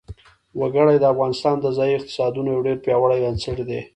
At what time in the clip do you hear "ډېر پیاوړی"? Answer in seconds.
2.67-3.19